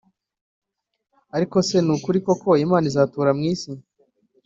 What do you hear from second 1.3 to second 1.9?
“Ariko se